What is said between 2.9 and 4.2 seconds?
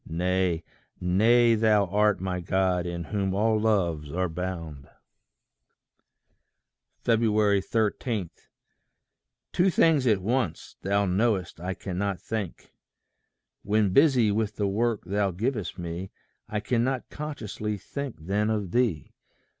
whom all loves